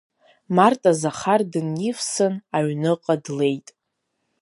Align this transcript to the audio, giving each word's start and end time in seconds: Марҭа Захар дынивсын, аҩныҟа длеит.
Марҭа 0.55 0.91
Захар 1.01 1.41
дынивсын, 1.51 2.33
аҩныҟа 2.55 3.15
длеит. 3.23 3.67